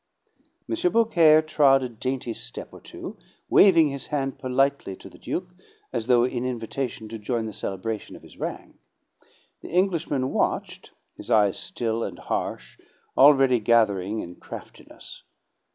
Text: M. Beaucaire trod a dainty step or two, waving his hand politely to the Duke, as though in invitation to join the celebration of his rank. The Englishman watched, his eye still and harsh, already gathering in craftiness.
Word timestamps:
M. 0.67 0.75
Beaucaire 0.91 1.43
trod 1.43 1.83
a 1.83 1.87
dainty 1.89 2.33
step 2.33 2.69
or 2.71 2.81
two, 2.81 3.17
waving 3.49 3.89
his 3.89 4.07
hand 4.07 4.39
politely 4.39 4.95
to 4.95 5.11
the 5.11 5.19
Duke, 5.19 5.51
as 5.93 6.07
though 6.07 6.23
in 6.23 6.43
invitation 6.43 7.07
to 7.09 7.19
join 7.19 7.45
the 7.45 7.53
celebration 7.53 8.15
of 8.15 8.23
his 8.23 8.39
rank. 8.39 8.77
The 9.61 9.69
Englishman 9.69 10.31
watched, 10.31 10.89
his 11.17 11.29
eye 11.29 11.51
still 11.51 12.03
and 12.03 12.17
harsh, 12.17 12.79
already 13.15 13.59
gathering 13.59 14.21
in 14.21 14.37
craftiness. 14.37 15.21